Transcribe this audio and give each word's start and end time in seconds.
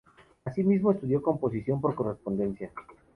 Asimismo, 0.45 0.91
estudió 0.93 1.21
composición 1.21 1.79
por 1.79 1.93
correspondencia. 1.93 2.71